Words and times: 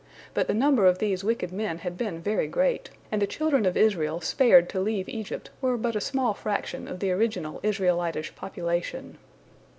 But 0.33 0.47
the 0.47 0.55
number 0.55 0.87
of 0.87 0.97
these 0.97 1.23
wicked 1.23 1.51
men 1.53 1.77
had 1.77 1.95
been 1.95 2.23
very 2.23 2.47
great, 2.47 2.89
and 3.11 3.21
the 3.21 3.27
children 3.27 3.67
of 3.67 3.77
Israel 3.77 4.19
spared 4.19 4.67
to 4.69 4.79
leave 4.79 5.07
Egypt 5.07 5.51
were 5.61 5.77
but 5.77 5.95
a 5.95 6.01
small 6.01 6.33
fraction 6.33 6.87
of 6.87 7.01
the 7.01 7.11
original 7.11 7.59
Israelitish 7.63 8.33
population. 8.35 9.19